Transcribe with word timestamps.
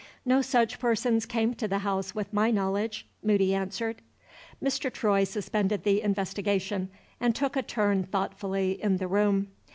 "No 0.25 0.41
such 0.41 0.79
persons 0.79 1.27
came 1.27 1.53
to 1.53 1.67
the 1.67 1.77
house 1.77 2.15
with 2.15 2.33
my 2.33 2.49
knowledge," 2.49 3.05
Moody 3.21 3.53
answered. 3.53 3.97
Mr. 4.59 4.91
Troy 4.91 5.25
suspended 5.25 5.83
the 5.83 6.01
investigation, 6.01 6.89
and 7.19 7.35
took 7.35 7.55
a 7.55 7.61
turn 7.61 8.05
thoughtfully 8.05 8.81
in 8.81 8.97
the 8.97 9.07
room. 9.07 9.49